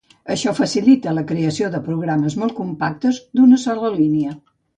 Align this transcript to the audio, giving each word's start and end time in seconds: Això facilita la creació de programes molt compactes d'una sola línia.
Això 0.35 0.51
facilita 0.59 1.13
la 1.17 1.23
creació 1.31 1.69
de 1.75 1.81
programes 1.89 2.39
molt 2.45 2.57
compactes 2.61 3.21
d'una 3.41 3.61
sola 3.67 3.95
línia. 4.01 4.35